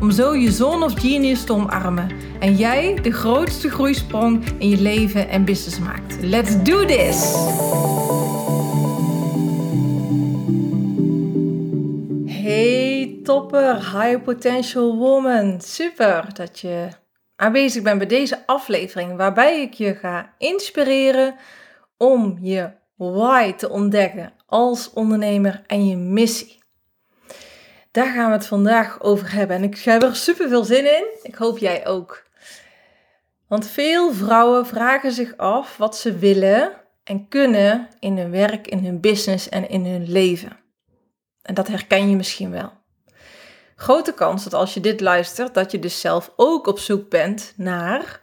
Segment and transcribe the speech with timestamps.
[0.00, 4.80] om zo je zone of genius te omarmen en jij de grootste groeisprong in je
[4.80, 6.22] leven en business maakt.
[6.22, 7.34] Let's do this!
[12.42, 15.60] Hey topper, high potential woman.
[15.60, 16.88] Super dat je
[17.36, 21.34] aanwezig bent bij deze aflevering waarbij ik je ga inspireren
[21.96, 26.57] om je why te ontdekken als ondernemer en je missie.
[27.98, 29.56] Daar gaan we het vandaag over hebben.
[29.56, 31.04] En ik heb er super veel zin in.
[31.22, 32.26] Ik hoop jij ook.
[33.48, 36.72] Want veel vrouwen vragen zich af wat ze willen
[37.04, 40.56] en kunnen in hun werk, in hun business en in hun leven.
[41.42, 42.72] En dat herken je misschien wel.
[43.76, 47.52] Grote kans dat als je dit luistert, dat je dus zelf ook op zoek bent
[47.56, 48.20] naar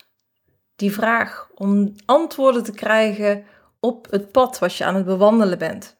[0.75, 1.49] die vraag.
[1.55, 3.45] Om antwoorden te krijgen
[3.80, 5.97] op het pad wat je aan het bewandelen bent.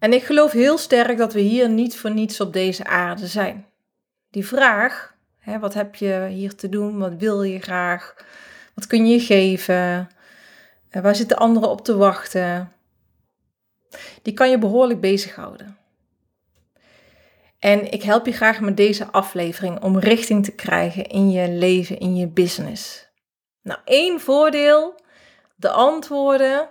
[0.00, 3.66] En ik geloof heel sterk dat we hier niet voor niets op deze aarde zijn.
[4.30, 6.98] Die vraag, hè, wat heb je hier te doen?
[6.98, 8.14] Wat wil je graag?
[8.74, 10.08] Wat kun je geven?
[10.90, 12.72] Uh, waar zitten anderen op te wachten?
[14.22, 15.76] Die kan je behoorlijk bezighouden.
[17.58, 21.98] En ik help je graag met deze aflevering om richting te krijgen in je leven,
[21.98, 23.08] in je business.
[23.62, 24.94] Nou, één voordeel:
[25.56, 26.68] de antwoorden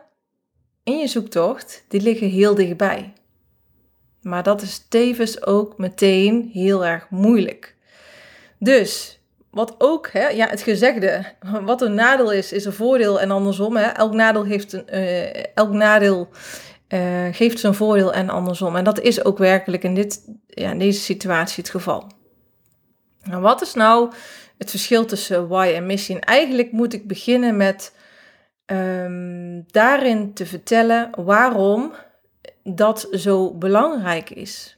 [0.84, 3.14] in je zoektocht, die liggen heel dichtbij.
[4.22, 7.76] Maar dat is tevens ook meteen heel erg moeilijk.
[8.58, 9.20] Dus
[9.52, 11.26] wat ook, hè, ja, het gezegde,
[11.62, 13.78] wat een nadeel is, is een voordeel en andersom.
[13.78, 13.84] Hè.
[13.84, 16.30] Elk nadeel, heeft een, uh, elk nadeel
[16.90, 18.76] uh, geeft zijn voordeel en andersom.
[18.76, 22.08] En dat is ook werkelijk in, dit, ja, in deze situatie het geval.
[23.24, 24.12] Nou, wat is nou
[24.58, 26.16] het verschil tussen why en missie?
[26.16, 27.94] En eigenlijk moet ik beginnen met
[28.66, 31.94] um, daarin te vertellen waarom
[32.76, 34.78] dat zo belangrijk is.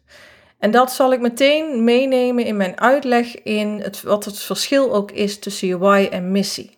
[0.59, 5.11] En dat zal ik meteen meenemen in mijn uitleg in het, wat het verschil ook
[5.11, 6.77] is tussen je why en missie.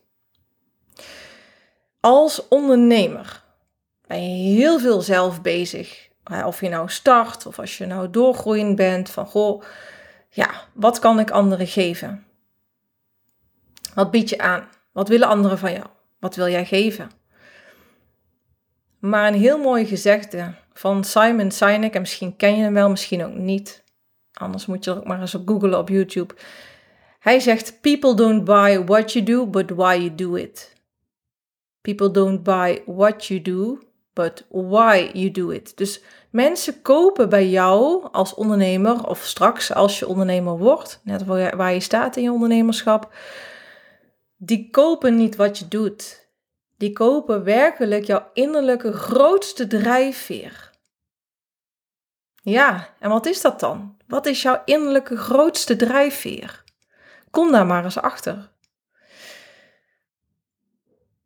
[1.99, 3.43] Als ondernemer
[4.07, 6.09] ben je heel veel zelf bezig.
[6.45, 9.63] Of je nou start of als je nou doorgroeiend bent van goh,
[10.29, 12.25] ja, wat kan ik anderen geven?
[13.93, 14.67] Wat bied je aan?
[14.91, 15.85] Wat willen anderen van jou?
[16.19, 17.11] Wat wil jij geven?
[18.99, 23.25] Maar een heel mooi gezegde van Simon Sinek, en misschien ken je hem wel, misschien
[23.25, 23.83] ook niet.
[24.33, 26.33] Anders moet je er ook maar eens op googlen op YouTube.
[27.19, 30.73] Hij zegt: People don't buy what you do, but why you do it.
[31.81, 33.79] People don't buy what you do,
[34.13, 35.77] but why you do it.
[35.77, 41.73] Dus mensen kopen bij jou als ondernemer, of straks als je ondernemer wordt, net waar
[41.73, 43.13] je staat in je ondernemerschap,
[44.37, 46.22] die kopen niet wat je doet
[46.77, 50.71] die kopen werkelijk jouw innerlijke grootste drijfveer.
[52.41, 53.97] Ja, en wat is dat dan?
[54.07, 56.63] Wat is jouw innerlijke grootste drijfveer?
[57.31, 58.51] Kom daar maar eens achter.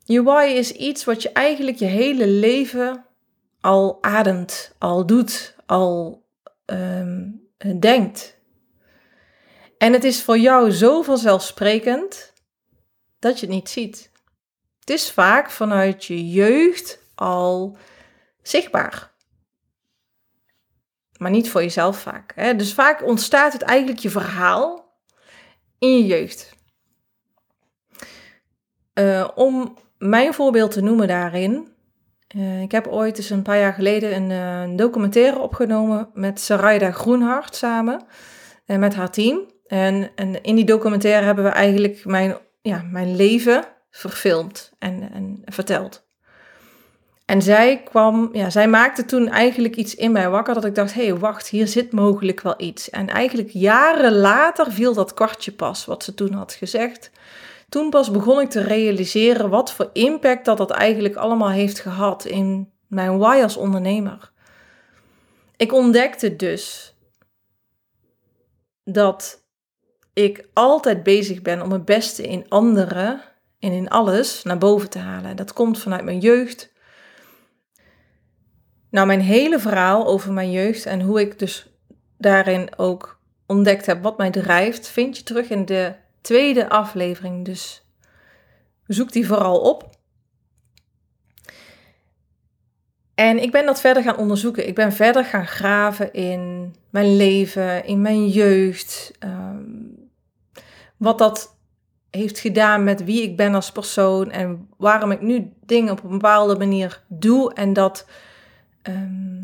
[0.03, 3.05] Je why is iets wat je eigenlijk je hele leven
[3.61, 6.23] al ademt, al doet, al
[6.65, 7.49] um,
[7.79, 8.37] denkt.
[9.77, 12.33] En het is voor jou zo vanzelfsprekend
[13.19, 14.11] dat je het niet ziet.
[14.87, 17.77] Het is vaak vanuit je jeugd al
[18.41, 19.11] zichtbaar.
[21.17, 22.31] Maar niet voor jezelf vaak.
[22.35, 22.55] Hè?
[22.55, 24.93] Dus vaak ontstaat het eigenlijk je verhaal
[25.79, 26.55] in je jeugd.
[28.99, 31.67] Uh, om mijn voorbeeld te noemen daarin.
[32.35, 34.29] Uh, ik heb ooit eens een paar jaar geleden een,
[34.69, 38.05] uh, documentaire opgenomen met Sarayda Groenhart samen.
[38.65, 39.51] en met haar team.
[39.65, 45.41] En, en in die documentaire hebben we eigenlijk mijn, ja, mijn leven verfilmd en, en
[45.45, 46.05] verteld.
[47.27, 50.93] En zij kwam, ja, zij maakte toen eigenlijk iets in mij wakker dat ik dacht,
[50.93, 52.89] hé, hey, wacht, hier zit mogelijk wel iets.
[52.89, 57.11] En eigenlijk jaren later viel dat kwartje pas, wat ze toen had gezegd.
[57.69, 62.25] Toen pas begon ik te realiseren wat voor impact dat dat eigenlijk allemaal heeft gehad
[62.25, 64.31] in mijn why als ondernemer.
[65.57, 66.95] Ik ontdekte dus
[68.83, 69.45] dat
[70.13, 73.21] ik altijd bezig ben om het beste in anderen
[73.59, 75.35] en in alles naar boven te halen.
[75.35, 76.73] Dat komt vanuit mijn jeugd.
[78.89, 81.69] Nou, mijn hele verhaal over mijn jeugd en hoe ik dus
[82.17, 87.45] daarin ook ontdekt heb wat mij drijft, vind je terug in de tweede aflevering.
[87.45, 87.85] Dus
[88.87, 89.95] zoek die vooral op.
[93.15, 94.67] En ik ben dat verder gaan onderzoeken.
[94.67, 99.11] Ik ben verder gaan graven in mijn leven, in mijn jeugd.
[99.19, 99.65] Ehm,
[100.97, 101.56] wat dat
[102.09, 106.09] heeft gedaan met wie ik ben als persoon en waarom ik nu dingen op een
[106.09, 108.07] bepaalde manier doe en dat,
[108.81, 109.43] ehm,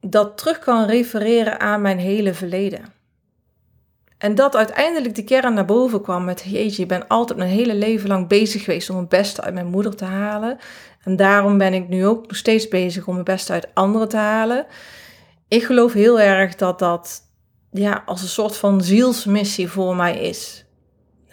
[0.00, 2.92] dat terug kan refereren aan mijn hele verleden.
[4.18, 7.74] En dat uiteindelijk de kern naar boven kwam met, jeetje, je ben altijd mijn hele
[7.74, 10.58] leven lang bezig geweest om het beste uit mijn moeder te halen.
[11.02, 14.16] En daarom ben ik nu ook nog steeds bezig om het beste uit anderen te
[14.16, 14.66] halen.
[15.48, 17.22] Ik geloof heel erg dat dat
[17.70, 20.63] ja, als een soort van zielsmissie voor mij is.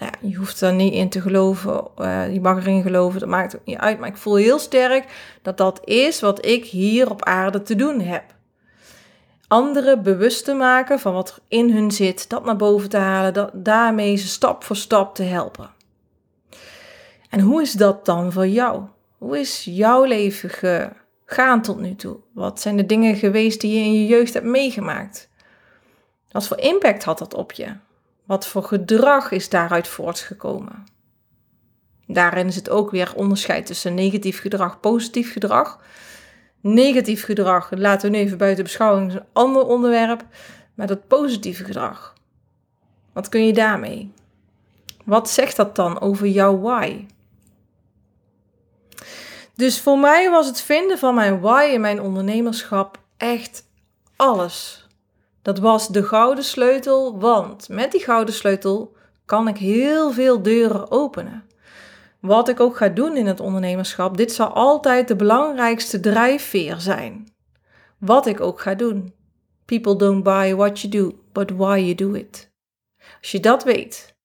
[0.02, 3.56] Ja, je hoeft er niet in te geloven, uh, je mag erin geloven, dat maakt
[3.56, 4.00] ook niet uit.
[4.00, 8.00] Maar ik voel heel sterk dat dat is wat ik hier op aarde te doen
[8.00, 8.24] heb
[9.52, 13.34] anderen bewust te maken van wat er in hun zit, dat naar boven te halen,
[13.34, 15.70] dat, daarmee ze stap voor stap te helpen.
[17.30, 18.84] En hoe is dat dan voor jou?
[19.18, 20.50] Hoe is jouw leven
[21.26, 22.18] gegaan tot nu toe?
[22.34, 25.30] Wat zijn de dingen geweest die je in je jeugd hebt meegemaakt?
[26.30, 27.76] Wat voor impact had dat op je?
[28.26, 30.86] Wat voor gedrag is daaruit voortgekomen?
[32.08, 35.80] Daarin is het ook weer onderscheid tussen negatief gedrag, positief gedrag.
[36.62, 40.26] Negatief gedrag, laten we even buiten beschouwing, is een ander onderwerp.
[40.74, 42.14] Maar dat positieve gedrag,
[43.14, 44.14] wat kun je daarmee?
[45.06, 47.06] Wat zegt dat dan over jouw why?
[49.56, 53.64] Dus voor mij was het vinden van mijn why in mijn ondernemerschap echt
[54.16, 54.81] alles.
[55.42, 58.96] Dat was de gouden sleutel, want met die gouden sleutel
[59.26, 61.50] kan ik heel veel deuren openen
[62.22, 67.34] wat ik ook ga doen in het ondernemerschap, dit zal altijd de belangrijkste drijfveer zijn.
[67.98, 69.14] Wat ik ook ga doen.
[69.66, 72.52] People don't buy what you do, but why you do it.
[73.20, 74.16] Als je dat weet,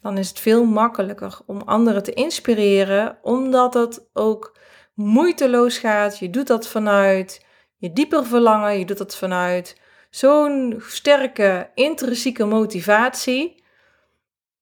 [0.00, 4.56] dan is het veel makkelijker om anderen te inspireren, omdat het ook
[4.94, 6.18] moeiteloos gaat.
[6.18, 7.46] Je doet dat vanuit
[7.76, 13.64] je dieper verlangen, je doet dat vanuit zo'n sterke intrinsieke motivatie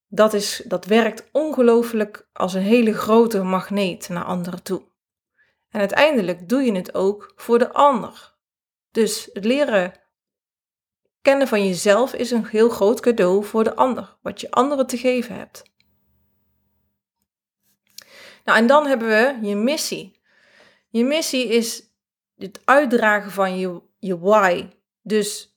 [0.09, 4.83] dat, is, dat werkt ongelooflijk als een hele grote magneet naar anderen toe.
[5.71, 8.35] En uiteindelijk doe je het ook voor de ander.
[8.91, 9.93] Dus het leren
[11.23, 14.99] kennen van jezelf is een heel groot cadeau voor de ander, wat je anderen te
[14.99, 15.63] geven hebt.
[18.45, 20.21] Nou, en dan hebben we je missie.
[20.89, 21.83] Je missie is
[22.37, 24.69] het uitdragen van je, je why.
[25.06, 25.56] Dus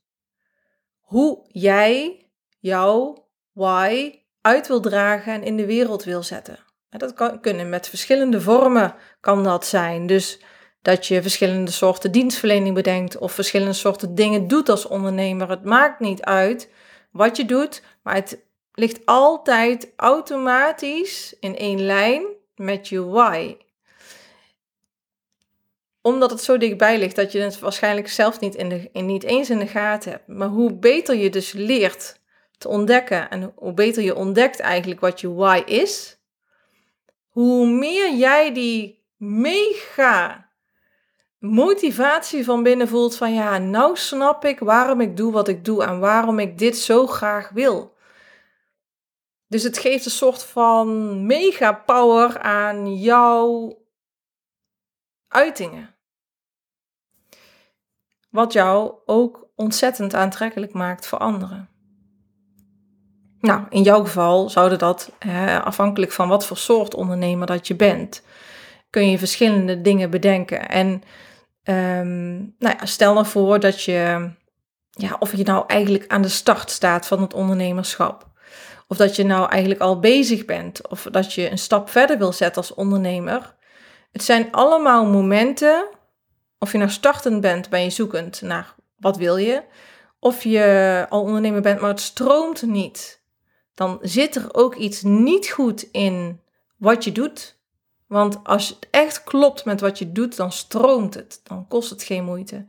[1.00, 2.26] hoe jij
[2.60, 6.60] jouw why uit wil dragen en in de wereld wil zetten.
[6.90, 10.08] Dat kan kunnen met verschillende vormen kan dat zijn.
[10.08, 10.40] Dus
[10.82, 15.50] dat je verschillende soorten dienstverlening bedenkt of verschillende soorten dingen doet als ondernemer.
[15.50, 16.70] Het maakt niet uit
[17.12, 18.40] wat je doet, maar het
[18.74, 22.24] ligt altijd automatisch in één lijn
[22.56, 23.58] met je why.
[26.02, 29.24] Omdat het zo dichtbij ligt dat je het waarschijnlijk zelf niet, in de, in, niet
[29.24, 30.28] eens in de gaten hebt.
[30.28, 32.20] Maar hoe beter je dus leert
[32.60, 33.30] te ontdekken.
[33.30, 36.18] En hoe beter je ontdekt eigenlijk wat je why is,
[37.28, 40.48] hoe meer jij die mega
[41.40, 45.84] motivatie van binnen voelt van ja, nou snap ik waarom ik doe wat ik doe
[45.84, 47.98] en waarom ik dit zo graag wil.
[49.48, 53.78] Dus het geeft een soort van mega power aan jouw
[55.30, 55.96] uitingen.
[58.30, 61.70] Wat jou ook ontzettend aantrekkelijk maakt voor anderen.
[63.40, 65.12] Nou, in jouw geval zouden dat,
[65.64, 68.24] afhankelijk van wat voor soort ondernemer dat je bent,
[68.90, 70.70] kun je verschillende dingen bedenken.
[70.70, 70.88] En
[71.64, 74.32] um, nou ja, stel nou voor dat je,
[74.90, 78.28] ja, of je nou eigenlijk aan de start staat van het ondernemerschap.
[78.88, 80.88] Of dat je nou eigenlijk al bezig bent.
[80.88, 83.56] Of dat je een stap verder wil zetten als ondernemer.
[84.12, 85.88] Het zijn allemaal momenten,
[86.60, 89.64] of je nou startend bent, ben je zoekend naar wat wil je.
[90.20, 93.20] Of je al ondernemer bent, maar het stroomt niet
[93.80, 96.42] dan zit er ook iets niet goed in
[96.78, 97.58] wat je doet.
[98.08, 101.40] Want als het echt klopt met wat je doet, dan stroomt het.
[101.44, 102.66] Dan kost het geen moeite.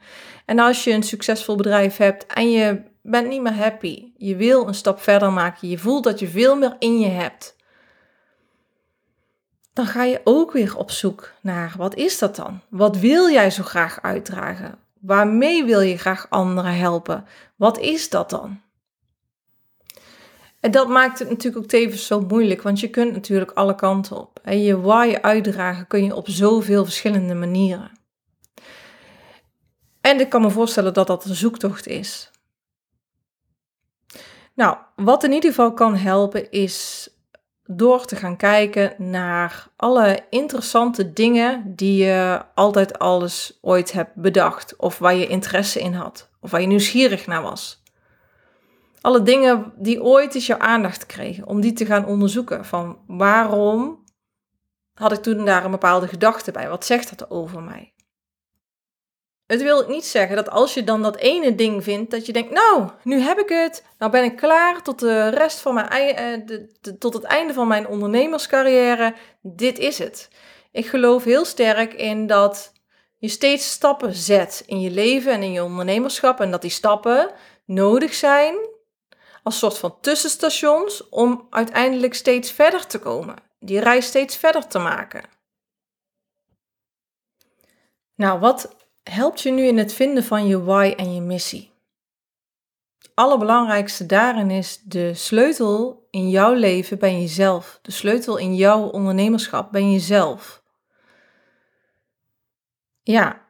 [0.47, 4.68] En als je een succesvol bedrijf hebt en je bent niet meer happy, je wil
[4.68, 7.56] een stap verder maken, je voelt dat je veel meer in je hebt,
[9.73, 12.61] dan ga je ook weer op zoek naar wat is dat dan?
[12.69, 14.79] Wat wil jij zo graag uitdragen?
[15.00, 17.25] Waarmee wil je graag anderen helpen?
[17.57, 18.61] Wat is dat dan?
[20.61, 24.17] En dat maakt het natuurlijk ook tevens zo moeilijk, want je kunt natuurlijk alle kanten
[24.17, 24.41] op.
[24.43, 27.91] En je why uitdragen kun je op zoveel verschillende manieren.
[30.00, 32.31] En ik kan me voorstellen dat dat een zoektocht is.
[34.55, 37.09] Nou, wat in ieder geval kan helpen is
[37.73, 44.77] door te gaan kijken naar alle interessante dingen die je altijd alles ooit hebt bedacht
[44.77, 47.83] of waar je interesse in had of waar je nieuwsgierig naar was.
[49.00, 54.05] Alle dingen die ooit eens jouw aandacht kregen, om die te gaan onderzoeken van waarom
[54.95, 56.69] had ik toen daar een bepaalde gedachte bij?
[56.69, 57.93] Wat zegt dat over mij?
[59.50, 62.50] Het wil niet zeggen dat als je dan dat ene ding vindt, dat je denkt,
[62.50, 66.57] nou, nu heb ik het, nou ben ik klaar tot de rest van mijn, eh,
[66.99, 69.14] tot het einde van mijn ondernemerscarrière.
[69.42, 70.28] Dit is het.
[70.73, 72.73] Ik geloof heel sterk in dat
[73.16, 77.30] je steeds stappen zet in je leven en in je ondernemerschap en dat die stappen
[77.64, 78.54] nodig zijn
[79.42, 84.78] als soort van tussenstations om uiteindelijk steeds verder te komen, die reis steeds verder te
[84.78, 85.23] maken.
[88.14, 91.71] Nou, wat helpt je nu in het vinden van je why en je missie.
[93.14, 97.78] Allerbelangrijkste daarin is de sleutel in jouw leven ben jezelf.
[97.83, 100.62] De sleutel in jouw ondernemerschap ben jezelf.
[103.02, 103.40] Ja,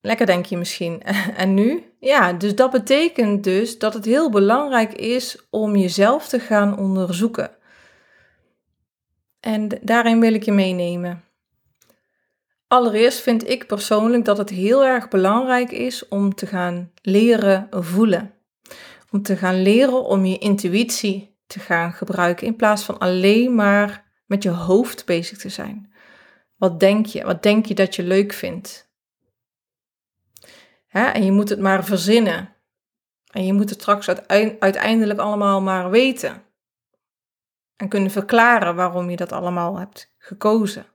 [0.00, 1.02] lekker denk je misschien.
[1.36, 1.92] En nu?
[2.00, 7.50] Ja, dus dat betekent dus dat het heel belangrijk is om jezelf te gaan onderzoeken.
[9.40, 11.24] En daarin wil ik je meenemen.
[12.66, 18.34] Allereerst vind ik persoonlijk dat het heel erg belangrijk is om te gaan leren voelen.
[19.10, 24.12] Om te gaan leren om je intuïtie te gaan gebruiken in plaats van alleen maar
[24.26, 25.92] met je hoofd bezig te zijn.
[26.56, 27.24] Wat denk je?
[27.24, 28.92] Wat denk je dat je leuk vindt?
[30.88, 32.54] En je moet het maar verzinnen.
[33.30, 34.08] En je moet het straks
[34.58, 36.42] uiteindelijk allemaal maar weten.
[37.76, 40.86] En kunnen verklaren waarom je dat allemaal hebt gekozen.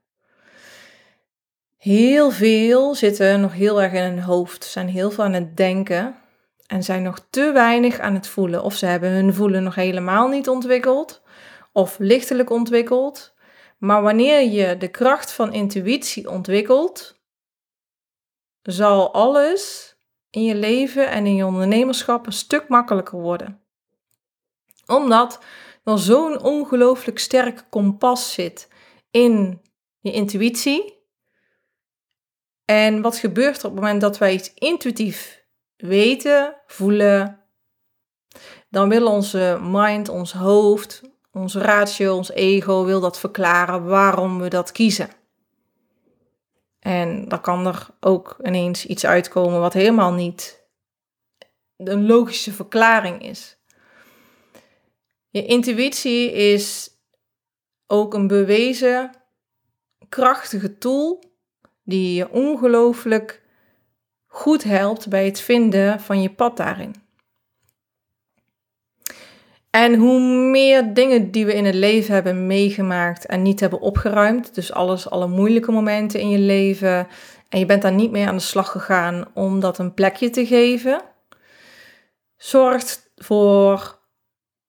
[1.80, 6.16] Heel veel zitten nog heel erg in hun hoofd, zijn heel veel aan het denken
[6.68, 8.64] en zijn nog te weinig aan het voelen.
[8.64, 11.22] Of ze hebben hun voelen nog helemaal niet ontwikkeld
[11.72, 13.34] of lichtelijk ontwikkeld.
[13.78, 17.20] Maar wanneer je de kracht van intuïtie ontwikkelt,
[18.62, 19.96] zal alles
[20.30, 23.62] in je leven en in je ondernemerschap een stuk makkelijker worden.
[24.86, 25.44] Omdat
[25.84, 28.68] er zo'n ongelooflijk sterk kompas zit
[29.12, 29.62] in
[30.00, 30.99] je intuïtie
[32.70, 35.44] en wat gebeurt er op het moment dat wij iets intuïtief
[35.76, 37.40] weten, voelen?
[38.70, 44.48] Dan wil onze mind, ons hoofd, ons ratio, ons ego wil dat verklaren waarom we
[44.48, 45.10] dat kiezen.
[46.80, 50.68] En dan kan er ook ineens iets uitkomen wat helemaal niet
[51.78, 53.58] een logische verklaring is.
[55.30, 56.90] Je intuïtie is
[57.88, 59.12] ook een bewezen
[60.10, 61.29] krachtige tool
[61.90, 63.42] die je ongelooflijk
[64.28, 66.96] goed helpt bij het vinden van je pad daarin.
[69.70, 70.20] En hoe
[70.50, 75.10] meer dingen die we in het leven hebben meegemaakt en niet hebben opgeruimd, dus alles,
[75.10, 77.08] alle moeilijke momenten in je leven,
[77.50, 80.46] en je bent daar niet mee aan de slag gegaan om dat een plekje te
[80.46, 81.02] geven,
[82.38, 84.00] zorgt voor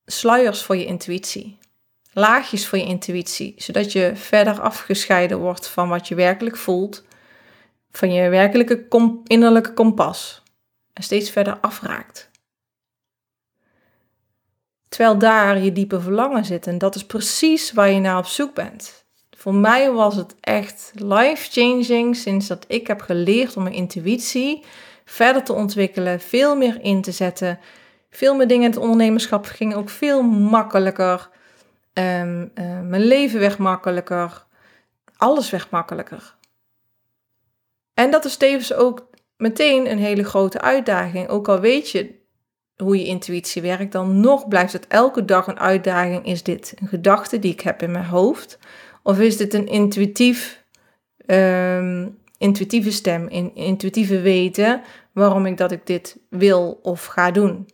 [0.04, 1.58] sluiers voor je intuïtie.
[2.12, 7.04] Laagjes voor je intuïtie, zodat je verder afgescheiden wordt van wat je werkelijk voelt
[7.90, 8.86] van je werkelijke
[9.24, 10.42] innerlijke kompas
[10.92, 12.30] en steeds verder afraakt.
[14.88, 18.54] Terwijl daar je diepe verlangen zit en dat is precies waar je naar op zoek
[18.54, 19.04] bent.
[19.36, 24.64] Voor mij was het echt life-changing sinds dat ik heb geleerd om mijn intuïtie
[25.04, 27.58] verder te ontwikkelen, veel meer in te zetten.
[28.10, 31.28] Veel meer dingen in het ondernemerschap gingen ook veel makkelijker.
[31.92, 34.44] Um, uh, mijn leven werd makkelijker.
[35.16, 36.34] Alles werd makkelijker.
[38.00, 41.28] En dat is tevens ook meteen een hele grote uitdaging.
[41.28, 42.18] Ook al weet je
[42.76, 46.26] hoe je intuïtie werkt, dan nog blijft het elke dag een uitdaging.
[46.26, 48.58] Is dit een gedachte die ik heb in mijn hoofd?
[49.02, 50.64] Of is dit een intuïtief,
[51.26, 57.68] ehm, intuïtieve stem, in, intuïtieve weten waarom ik dat ik dit wil of ga doen?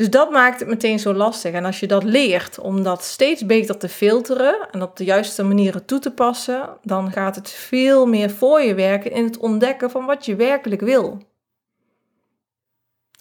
[0.00, 1.52] Dus dat maakt het meteen zo lastig.
[1.52, 5.42] En als je dat leert om dat steeds beter te filteren en op de juiste
[5.42, 9.90] manieren toe te passen, dan gaat het veel meer voor je werken in het ontdekken
[9.90, 11.22] van wat je werkelijk wil.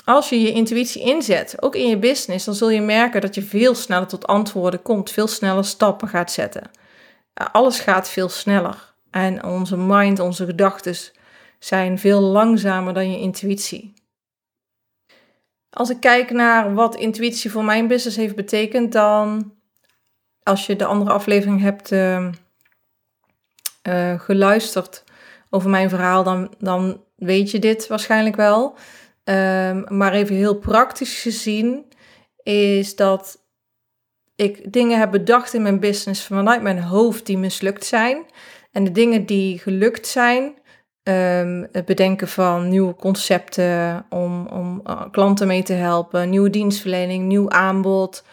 [0.06, 3.42] Als je je intuïtie inzet, ook in je business, dan zul je merken dat je
[3.42, 6.72] veel sneller tot antwoorden komt, veel sneller stappen gaat zetten.
[7.34, 8.94] Alles gaat veel sneller.
[9.12, 10.96] En onze mind, onze gedachten
[11.60, 13.99] zijn veel langzamer dan je intuïtie.
[15.80, 19.54] Als ik kijk naar wat intuïtie voor mijn business heeft betekend, dan
[20.44, 22.28] als je de andere aflevering hebt uh,
[23.88, 25.04] uh, geluisterd
[25.50, 28.76] over mijn verhaal, dan, dan weet je dit waarschijnlijk wel.
[29.24, 31.86] Um, maar even heel praktisch gezien
[32.44, 33.38] is dat
[34.36, 38.26] ik dingen heb bedacht in mijn business vanuit mijn hoofd die mislukt zijn.
[38.72, 40.54] En de dingen die gelukt zijn,
[41.10, 47.26] um, het bedenken van nieuwe concepten om, om uh, klanten mee te helpen, nieuwe dienstverlening,
[47.26, 48.24] nieuw aanbod.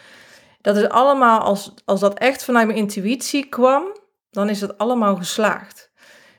[0.61, 3.83] Dat is allemaal, als, als dat echt vanuit mijn intuïtie kwam,
[4.31, 5.91] dan is dat allemaal geslaagd.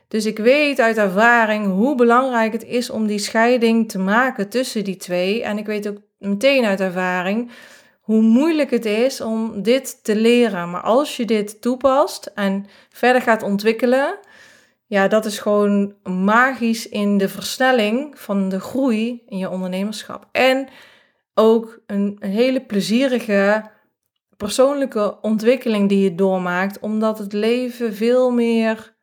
[0.07, 4.83] Dus ik weet uit ervaring hoe belangrijk het is om die scheiding te maken tussen
[4.83, 5.43] die twee.
[5.43, 7.51] En ik weet ook meteen uit ervaring
[8.01, 10.69] hoe moeilijk het is om dit te leren.
[10.71, 14.17] Maar als je dit toepast en verder gaat ontwikkelen,
[14.89, 20.27] ja, dat is gewoon magisch in de versnelling van de groei in je ondernemerschap.
[20.31, 20.69] En
[21.33, 23.71] ook een, hele plezierige
[24.37, 28.95] persoonlijke ontwikkeling die je doormaakt, omdat het leven veel meer,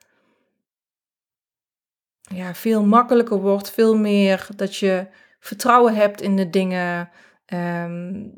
[2.20, 5.06] ja, veel makkelijker wordt, veel meer dat je
[5.40, 7.10] vertrouwen hebt in de dingen.
[7.54, 8.34] Um,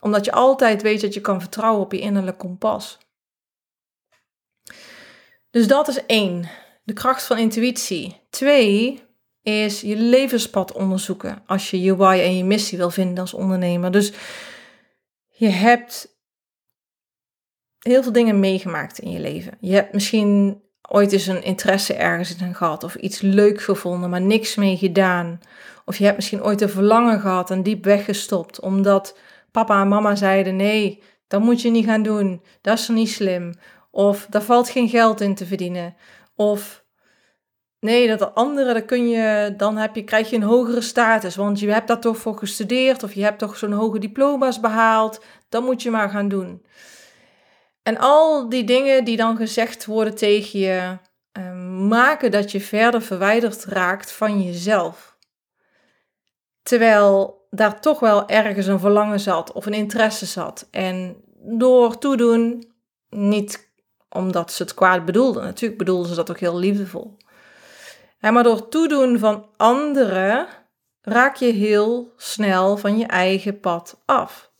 [0.00, 2.98] omdat je altijd weet dat je kan vertrouwen op je innerlijk kompas.
[5.50, 6.48] Dus dat is één,
[6.84, 8.20] de kracht van intuïtie.
[8.30, 9.02] Twee
[9.42, 13.90] is je levenspad onderzoeken als je je why en je missie wil vinden als ondernemer.
[13.90, 14.12] Dus
[15.28, 16.18] je hebt
[17.78, 19.56] heel veel dingen meegemaakt in je leven.
[19.60, 24.20] Je hebt misschien ooit eens een interesse ergens in gehad of iets leuk gevonden, maar
[24.20, 25.40] niks mee gedaan.
[25.84, 29.18] Of je hebt misschien ooit een verlangen gehad en diep weggestopt omdat
[29.50, 33.54] papa en mama zeiden: nee, dat moet je niet gaan doen, dat is niet slim.
[33.90, 35.96] Of daar valt geen geld in te verdienen.
[36.34, 36.84] Of
[37.80, 41.36] nee, dat de andere, dan, kun je, dan heb je, krijg je een hogere status,
[41.36, 45.24] want je hebt daar toch voor gestudeerd of je hebt toch zo'n hoge diploma's behaald,
[45.48, 46.64] dat moet je maar gaan doen.
[47.82, 50.98] En al die dingen die dan gezegd worden tegen je,
[51.38, 51.52] uh,
[51.88, 55.16] maken dat je verder verwijderd raakt van jezelf.
[56.62, 60.68] Terwijl daar toch wel ergens een verlangen zat of een interesse zat.
[60.70, 62.72] En door toedoen,
[63.08, 63.69] niet
[64.10, 67.16] omdat ze het kwaad bedoelden, natuurlijk bedoelden ze dat ook heel liefdevol.
[68.20, 70.46] maar door toedoen van anderen
[71.00, 74.50] raak je heel snel van je eigen pad af.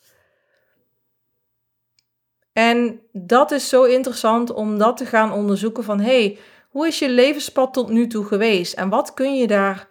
[2.53, 7.09] En dat is zo interessant om dat te gaan onderzoeken van hey, hoe is je
[7.09, 9.89] levenspad tot nu toe geweest en wat kun je daar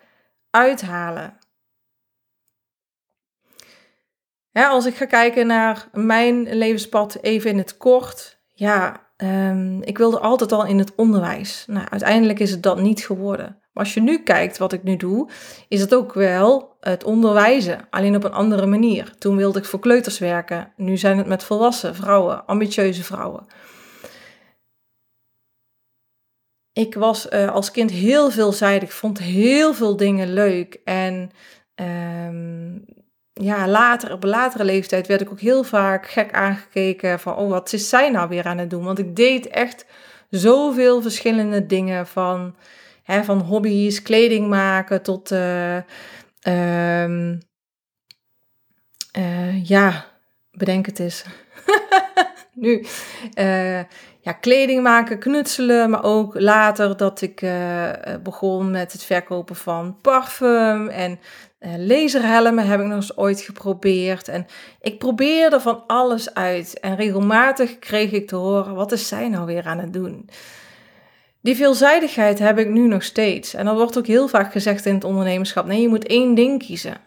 [0.49, 1.37] uithalen?
[4.67, 8.39] als ik ga kijken naar mijn levenspad even in het kort.
[8.53, 11.63] Ja, um, ik wilde altijd al in het onderwijs.
[11.67, 13.57] Nou, uiteindelijk is het dat niet geworden.
[13.73, 15.29] Maar als je nu kijkt wat ik nu doe,
[15.67, 19.13] is het ook wel het onderwijzen, alleen op een andere manier.
[19.17, 20.73] Toen wilde ik voor kleuters werken.
[20.75, 23.45] Nu zijn het met volwassen vrouwen, ambitieuze vrouwen.
[26.73, 30.79] Ik was uh, als kind heel veelzijdig, vond heel veel dingen leuk.
[30.83, 31.31] En
[31.75, 32.85] um,
[33.41, 37.49] ja, later, op een latere leeftijd werd ik ook heel vaak gek aangekeken van, oh,
[37.49, 38.83] wat is zij nou weer aan het doen?
[38.83, 39.85] Want ik deed echt
[40.29, 42.55] zoveel verschillende dingen van,
[43.03, 45.75] hè, van hobby's, kleding maken tot, uh,
[46.47, 47.33] uh,
[49.63, 50.05] ja,
[50.51, 51.25] bedenk het eens.
[52.53, 52.85] nu,
[53.39, 53.79] uh,
[54.21, 57.45] ja, kleding maken, knutselen, maar ook later dat ik
[58.23, 61.19] begon met het verkopen van parfum en
[61.59, 64.27] laserhelmen heb ik nog eens ooit geprobeerd.
[64.27, 64.45] En
[64.81, 66.79] ik probeerde van alles uit.
[66.79, 70.29] En regelmatig kreeg ik te horen: wat is zij nou weer aan het doen?
[71.41, 73.53] Die veelzijdigheid heb ik nu nog steeds.
[73.53, 76.63] En dat wordt ook heel vaak gezegd in het ondernemerschap: nee, je moet één ding
[76.65, 76.97] kiezen.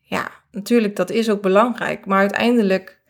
[0.00, 2.06] Ja, natuurlijk, dat is ook belangrijk.
[2.06, 3.00] Maar uiteindelijk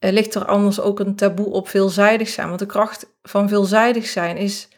[0.00, 2.46] uh, ligt er anders ook een taboe op veelzijdig zijn.
[2.48, 4.68] Want de kracht van veelzijdig zijn is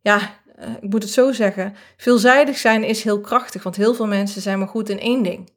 [0.00, 4.06] ja, uh, ik moet het zo zeggen, veelzijdig zijn is heel krachtig, want heel veel
[4.06, 5.50] mensen zijn maar goed in één ding.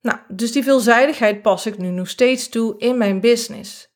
[0.00, 3.92] Nou, dus die veelzijdigheid pas ik nu nog steeds toe in mijn business.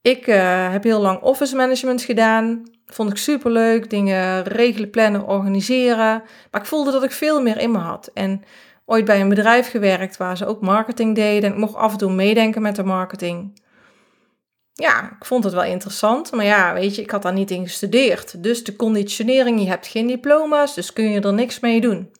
[0.00, 2.62] Ik uh, heb heel lang office management gedaan.
[2.86, 3.90] Vond ik superleuk.
[3.90, 6.22] Dingen regelen, plannen, organiseren.
[6.50, 8.10] Maar ik voelde dat ik veel meer in me had.
[8.14, 8.42] En
[8.84, 11.44] ooit bij een bedrijf gewerkt waar ze ook marketing deden.
[11.44, 13.60] En ik mocht af en toe meedenken met de marketing
[14.76, 16.32] ja, ik vond het wel interessant.
[16.32, 18.42] Maar ja, weet je, ik had daar niet in gestudeerd.
[18.42, 22.10] Dus de conditionering, je hebt geen diploma's, dus kun je er niks mee doen.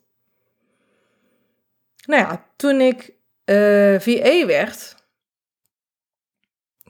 [2.06, 3.12] Nou ja, toen ik
[3.44, 4.94] uh, eh, VA werd,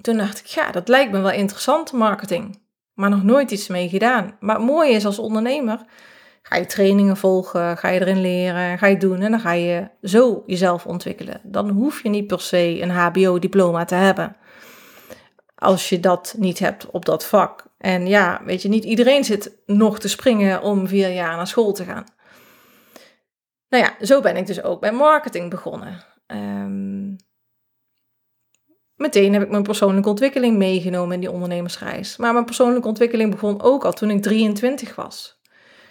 [0.01, 2.65] toen dacht ik, ja, dat lijkt me wel interessant, marketing.
[2.95, 4.37] Maar nog nooit iets mee gedaan.
[4.41, 5.85] Maar het mooie is als ondernemer,
[6.43, 9.89] ga je trainingen volgen, ga je erin leren, ga je doen en dan ga je
[10.03, 11.41] zo jezelf ontwikkelen.
[11.43, 14.37] Dan hoef je niet per se een HBO-diploma te hebben
[15.57, 17.67] als je dat niet hebt op dat vak.
[17.79, 21.73] En ja, weet je, niet iedereen zit nog te springen om vier jaar naar school
[21.73, 22.05] te gaan.
[23.69, 26.05] Nou ja, zo ben ik dus ook bij marketing begonnen.
[26.27, 27.15] Ehm,
[28.95, 32.17] meteen heb ik mijn persoonlijke ontwikkeling meegenomen in die ondernemersreis.
[32.17, 35.41] Maar mijn persoonlijke ontwikkeling begon ook al toen ik 23 was.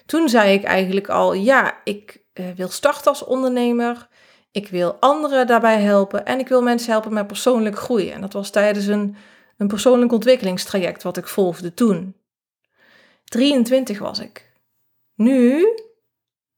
[0.06, 4.08] Toen zei ik eigenlijk al, ja, ik uh, wil starten als ondernemer.
[4.52, 8.14] Ik wil anderen daarbij helpen en ik wil mensen helpen met persoonlijk groeien.
[8.14, 9.16] En dat was tijdens een,
[9.58, 12.16] een persoonlijk ontwikkelingstraject wat ik volgde toen.
[13.24, 14.54] 23 was ik.
[15.16, 15.68] Nu,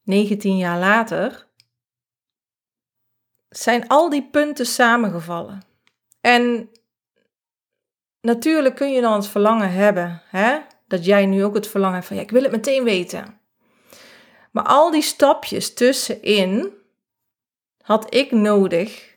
[0.04, 1.48] 19 jaar later,
[3.50, 5.62] zijn al die punten samengevallen.
[6.22, 6.70] En
[8.22, 10.60] natuurlijk kun je dan het verlangen hebben, hè?
[10.88, 13.40] dat jij nu ook het verlangen hebt van, ja, ik wil het meteen weten.
[14.52, 16.74] Maar al die stapjes tussenin
[17.82, 19.17] had ik nodig.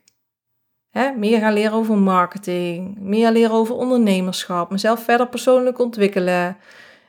[1.08, 6.56] Meer gaan leren over marketing, meer leren over ondernemerschap, mezelf verder persoonlijk ontwikkelen.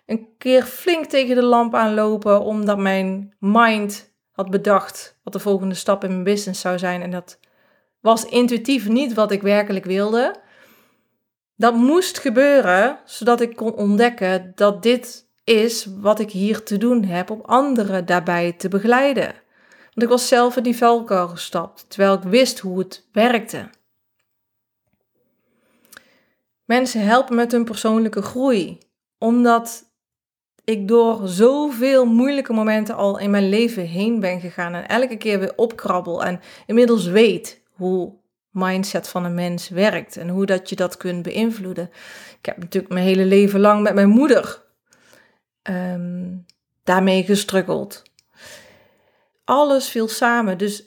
[0.05, 5.75] Een keer flink tegen de lamp aanlopen omdat mijn mind had bedacht wat de volgende
[5.75, 7.01] stap in mijn business zou zijn.
[7.01, 7.39] En dat
[7.99, 10.35] was intuïtief niet wat ik werkelijk wilde.
[11.55, 17.03] Dat moest gebeuren zodat ik kon ontdekken dat dit is wat ik hier te doen
[17.03, 19.33] heb om anderen daarbij te begeleiden.
[19.81, 23.69] Want ik was zelf in die valkuil gestapt, terwijl ik wist hoe het werkte.
[26.71, 28.77] Mensen helpen met hun persoonlijke groei,
[29.17, 29.83] omdat
[30.63, 35.39] ik door zoveel moeilijke momenten al in mijn leven heen ben gegaan en elke keer
[35.39, 38.13] weer opkrabbel en inmiddels weet hoe
[38.49, 41.89] mindset van een mens werkt en hoe dat je dat kunt beïnvloeden.
[42.39, 44.63] Ik heb natuurlijk mijn hele leven lang met mijn moeder
[45.69, 46.45] um,
[46.83, 48.03] daarmee gestruggeld.
[49.43, 50.57] Alles viel samen.
[50.57, 50.83] Dus,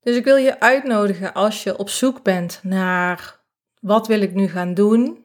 [0.00, 3.40] dus ik wil je uitnodigen als je op zoek bent naar
[3.82, 5.24] wat wil ik nu gaan doen.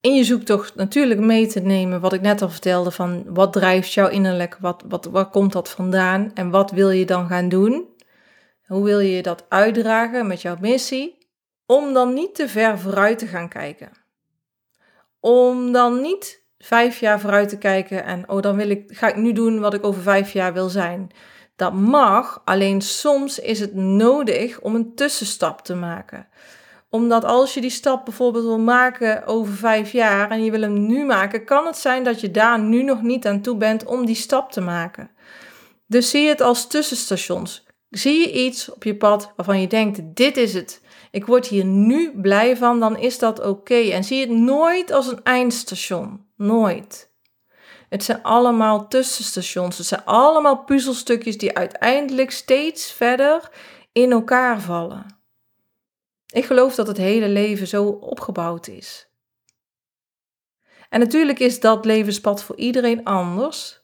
[0.00, 3.92] In je zoektocht natuurlijk mee te nemen wat ik net al vertelde van wat drijft
[3.92, 7.88] jou innerlijk, wat, wat, waar komt dat vandaan en wat wil je dan gaan doen.
[8.66, 11.18] Hoe wil je dat uitdragen met jouw missie?
[11.66, 13.90] Om dan niet te ver vooruit te gaan kijken.
[15.20, 19.16] Om dan niet vijf jaar vooruit te kijken en oh, dan wil ik, ga ik
[19.16, 21.10] nu doen wat ik over vijf jaar wil zijn.
[21.56, 26.28] Dat mag, alleen soms is het nodig om een tussenstap te maken.
[26.90, 30.86] Omdat als je die stap bijvoorbeeld wil maken over vijf jaar en je wil hem
[30.86, 34.06] nu maken, kan het zijn dat je daar nu nog niet aan toe bent om
[34.06, 35.10] die stap te maken.
[35.86, 37.66] Dus zie het als tussenstations.
[37.90, 40.82] Zie je iets op je pad waarvan je denkt: dit is het.
[41.10, 43.74] Ik word hier nu blij van, dan is dat oké.
[43.74, 46.26] En zie het nooit als een eindstation.
[46.36, 47.10] Nooit.
[47.88, 49.78] Het zijn allemaal tussenstations.
[49.78, 53.50] Het zijn allemaal puzzelstukjes die uiteindelijk steeds verder
[53.92, 55.19] in elkaar vallen.
[56.30, 59.08] Ik geloof dat het hele leven zo opgebouwd is.
[60.88, 63.80] En natuurlijk is dat levenspad voor iedereen anders.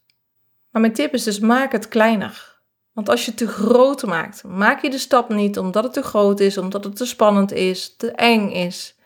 [0.70, 2.60] Maar mijn tip is dus maak het kleiner.
[2.92, 6.02] Want als je het te groot maakt, maak je de stap niet omdat het te
[6.02, 8.96] groot is, omdat het te spannend is, te eng is.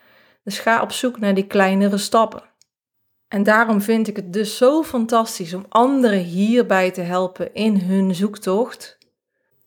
[0.44, 2.42] Dus ga op zoek naar die kleinere stappen.
[3.28, 8.14] En daarom vind ik het dus zo fantastisch om anderen hierbij te helpen in hun
[8.14, 8.98] zoektocht.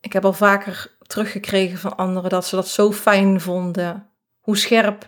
[0.01, 5.07] Ik heb al vaker teruggekregen van anderen dat ze dat zo fijn vonden, hoe scherp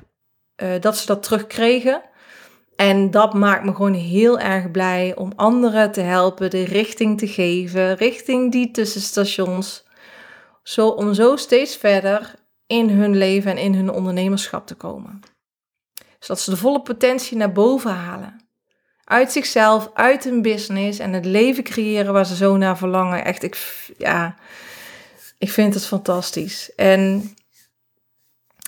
[0.64, 2.02] uh, dat ze dat terugkregen.
[2.76, 7.28] En dat maakt me gewoon heel erg blij om anderen te helpen, de richting te
[7.28, 9.84] geven, richting die tussenstations.
[10.64, 12.34] Zo, om zo steeds verder
[12.68, 15.20] in hun leven en in hun ondernemerschap te komen.
[16.20, 18.48] Zodat ze de volle potentie naar boven halen.
[19.04, 23.26] Uit zichzelf, uit hun business en het leven creëren waar ze zo naar verlangen.
[23.26, 24.36] Echt, ik, ja,
[25.46, 26.76] ik vind het fantastisch.
[26.76, 27.34] En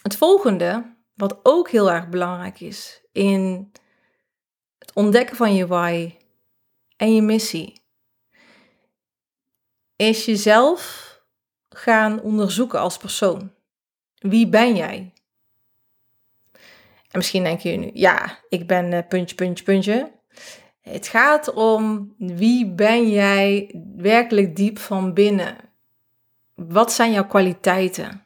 [0.01, 3.71] het volgende, wat ook heel erg belangrijk is in
[4.77, 6.15] het ontdekken van je why
[6.97, 7.81] en je missie,
[9.95, 10.81] is jezelf
[11.69, 13.51] gaan onderzoeken als persoon.
[14.17, 15.13] Wie ben jij?
[17.11, 20.11] En misschien denk je nu, ja, ik ben uh, puntje, puntje, puntje.
[20.81, 25.66] Het gaat om wie ben jij werkelijk diep van binnen?
[26.57, 28.25] Wat zijn jouw kwaliteiten?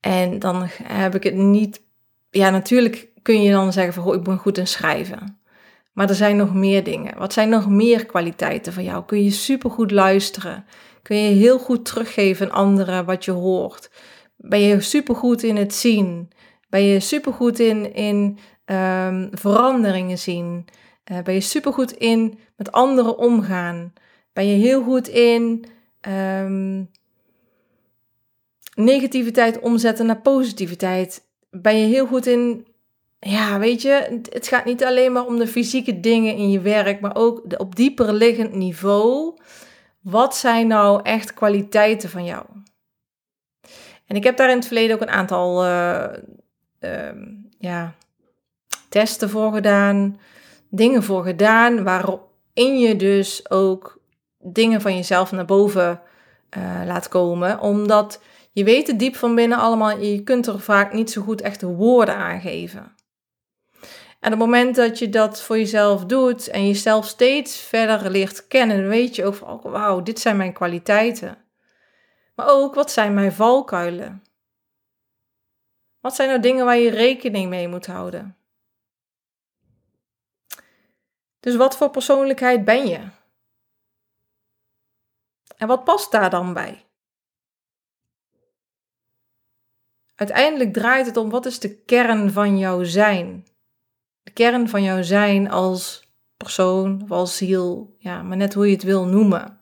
[0.00, 1.82] En dan heb ik het niet.
[2.30, 5.40] Ja, natuurlijk kun je dan zeggen van goh, ik ben goed in schrijven.
[5.92, 7.18] Maar er zijn nog meer dingen.
[7.18, 9.04] Wat zijn nog meer kwaliteiten van jou?
[9.04, 10.64] Kun je supergoed luisteren?
[11.02, 13.90] Kun je heel goed teruggeven aan anderen wat je hoort?
[14.36, 16.30] Ben je supergoed in het zien?
[16.68, 20.66] Ben je supergoed in, in um, veranderingen zien?
[21.12, 23.92] Uh, ben je supergoed in met anderen omgaan?
[24.32, 25.64] Ben je heel goed in
[26.08, 26.90] um,
[28.74, 31.26] negativiteit omzetten naar positiviteit?
[31.50, 32.66] Ben je heel goed in,
[33.18, 37.00] ja, weet je, het gaat niet alleen maar om de fysieke dingen in je werk,
[37.00, 39.36] maar ook op dieper liggend niveau.
[40.00, 42.44] Wat zijn nou echt kwaliteiten van jou?
[44.06, 47.10] En ik heb daar in het verleden ook een aantal uh,
[47.58, 47.94] ja,
[48.88, 50.20] testen voor gedaan,
[50.70, 53.97] dingen voor gedaan, waarin je dus ook
[54.38, 56.00] dingen van jezelf naar boven
[56.56, 57.60] uh, laat komen.
[57.60, 58.20] Omdat
[58.52, 61.60] je weet het diep van binnen allemaal, je kunt er vaak niet zo goed echt
[61.60, 62.96] de woorden aan geven.
[64.20, 68.46] En op het moment dat je dat voor jezelf doet en jezelf steeds verder leert
[68.46, 71.38] kennen, weet je ook van, oh, wauw, dit zijn mijn kwaliteiten.
[72.34, 74.22] Maar ook, wat zijn mijn valkuilen?
[76.00, 78.36] Wat zijn nou dingen waar je rekening mee moet houden?
[81.40, 83.00] Dus wat voor persoonlijkheid ben je?
[85.58, 86.86] En wat past daar dan bij?
[90.14, 93.46] Uiteindelijk draait het om wat is de kern van jouw zijn?
[94.22, 98.72] De kern van jouw zijn als persoon of als ziel, ja, maar net hoe je
[98.72, 99.60] het wil noemen.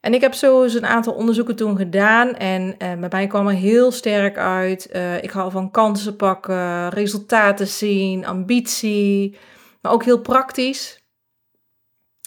[0.00, 3.48] En ik heb zo eens een aantal onderzoeken toen gedaan en eh, bij mij kwam
[3.48, 4.88] er heel sterk uit.
[4.92, 9.38] Uh, ik hou van kansen pakken, resultaten zien, ambitie,
[9.80, 11.05] maar ook heel praktisch.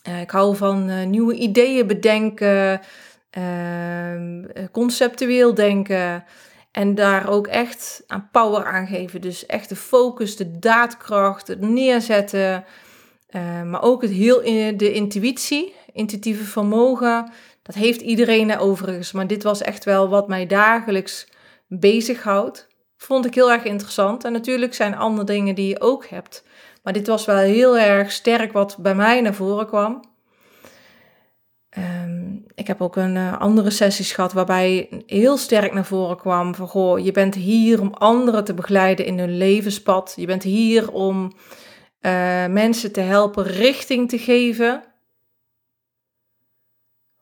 [0.10, 2.82] Uh, ik hou van uh, nieuwe ideeën bedenken,
[3.30, 6.24] ehm, conceptueel denken
[6.72, 9.22] en daar ook echt aan power aan geven.
[9.22, 12.64] Dus echt de focus, de daadkracht, het neerzetten,
[13.66, 14.42] maar ook het heel
[14.78, 17.32] de intuïtie, intuïtieve vermogen
[17.70, 21.28] dat heeft iedereen overigens, maar dit was echt wel wat mij dagelijks
[21.68, 22.68] bezighoudt.
[22.98, 24.24] Vond ik heel erg interessant.
[24.24, 26.44] En natuurlijk zijn er andere dingen die je ook hebt.
[26.84, 30.04] Maar dit was wel heel erg sterk wat bij mij naar voren kwam.
[31.70, 36.56] Ehm, ik heb ook een uh, andere sessies gehad waarbij heel sterk naar voren kwam
[36.56, 40.14] van goh, je bent hier om anderen te begeleiden in hun levenspad.
[40.16, 41.24] Je bent hier om
[42.02, 44.84] uh, mensen te helpen richting te geven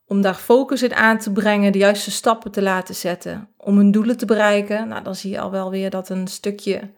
[0.08, 3.92] om daar focus in aan te brengen, de juiste stappen te laten zetten om hun
[3.92, 4.88] doelen te bereiken.
[4.88, 6.92] Nou, dan zie je al wel weer dat een stukje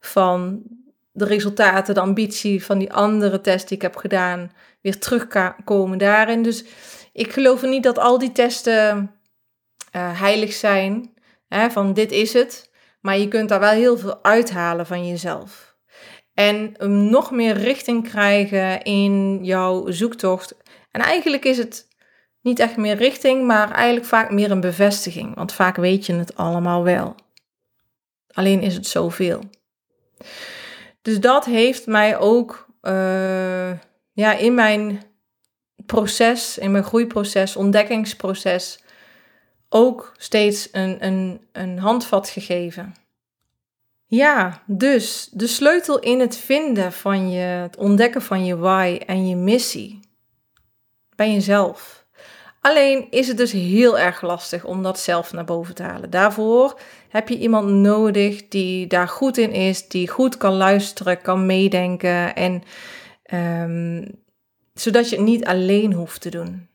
[0.00, 0.62] van
[1.14, 6.42] de resultaten, de ambitie van die andere test die ik heb gedaan, weer terugkomen daarin.
[6.42, 6.64] Dus
[7.12, 9.10] ik geloof niet dat al die testen
[9.96, 11.14] uh, heilig zijn,
[11.48, 12.70] hè, van dit is het.
[13.00, 15.76] Maar je kunt daar wel heel veel uithalen van jezelf.
[16.34, 16.74] En
[17.10, 20.56] nog meer richting krijgen in jouw zoektocht.
[20.90, 21.88] En eigenlijk is het
[22.40, 25.34] niet echt meer richting, maar eigenlijk vaak meer een bevestiging.
[25.34, 27.14] Want vaak weet je het allemaal wel.
[28.32, 29.40] Alleen is het zoveel.
[31.04, 33.70] Dus dat heeft mij ook uh,
[34.12, 35.02] ja, in mijn
[35.86, 38.78] proces, in mijn groeiproces, ontdekkingsproces,
[39.68, 42.94] ook steeds een, een, een handvat gegeven.
[44.06, 49.28] Ja, dus de sleutel in het vinden van je, het ontdekken van je why en
[49.28, 50.00] je missie
[51.16, 52.06] bij jezelf.
[52.60, 56.10] Alleen is het dus heel erg lastig om dat zelf naar boven te halen.
[56.10, 56.80] Daarvoor
[57.14, 62.34] heb je iemand nodig die daar goed in is, die goed kan luisteren, kan meedenken
[62.34, 62.62] en
[63.32, 64.22] um,
[64.72, 66.68] zodat je het niet alleen hoeft te doen.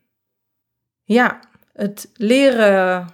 [1.04, 1.40] Ja,
[1.74, 3.08] het leren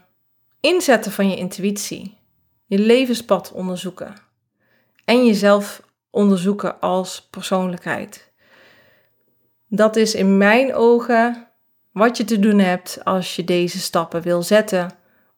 [0.59, 2.17] inzetten van je intuïtie,
[2.65, 4.13] je levenspad onderzoeken
[5.05, 8.31] en jezelf onderzoeken als persoonlijkheid.
[9.67, 11.47] Dat is in mijn ogen
[11.91, 14.91] wat je te doen hebt als je deze stappen wil zetten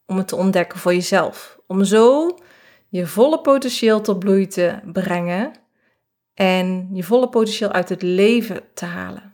[0.06, 1.57] om het te ontdekken voor jezelf.
[1.68, 2.38] Om zo
[2.90, 5.54] je volle potentieel tot bloei te brengen
[6.34, 9.32] en je volle potentieel uit het leven te halen.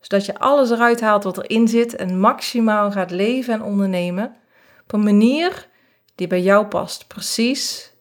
[0.00, 4.36] Zodat je alles eruit haalt wat erin zit en maximaal gaat leven en ondernemen
[4.82, 5.68] op een manier
[6.14, 7.06] die bij jou past.
[7.06, 7.92] Precies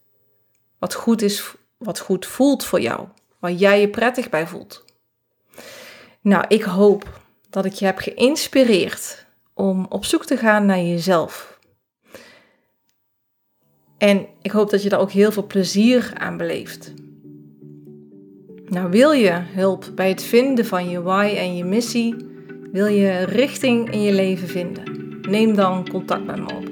[0.79, 3.07] wat goed is, wat goed voelt voor jou,
[3.39, 4.85] waar jij je prettig bij voelt.
[6.21, 11.52] Nou, ik hoop dat ik je heb geïnspireerd om op zoek te gaan naar jezelf.
[14.03, 16.93] En ik hoop dat je daar ook heel veel plezier aan beleeft.
[18.65, 22.15] Nou, wil je hulp bij het vinden van je why en je missie?
[22.71, 24.83] Wil je richting in je leven vinden?
[25.21, 26.71] Neem dan contact met me op.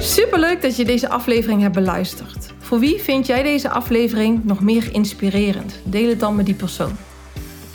[0.00, 2.52] Superleuk dat je deze aflevering hebt beluisterd.
[2.58, 5.80] Voor wie vind jij deze aflevering nog meer inspirerend?
[5.84, 6.96] Deel het dan met die persoon.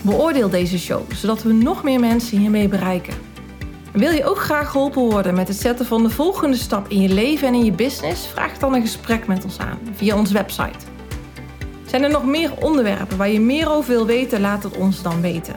[0.06, 3.14] Beoordeel deze show, zodat we nog meer mensen hiermee bereiken.
[3.92, 7.10] wil je ook graag geholpen worden met het zetten van de volgende stap in je
[7.10, 8.28] leven en in je business?
[8.28, 10.80] Vraag dan een gesprek met ons aan via onze website.
[11.86, 14.42] Zijn er nog meer onderwerpen waar je meer over wil weten?
[14.42, 15.56] Laat het ons dan weten.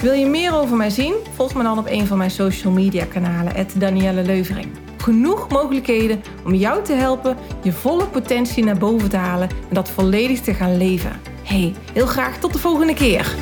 [0.00, 1.14] Wil je meer over mij zien?
[1.34, 4.68] Volg me dan op een van mijn social media kanalen, Danielle Leuvering.
[4.96, 9.88] genoeg mogelijkheden om jou te helpen je volle potentie naar boven te halen en dat
[9.88, 11.20] volledig te gaan leven.
[11.42, 13.34] Hey, heel graag tot de volgende keer.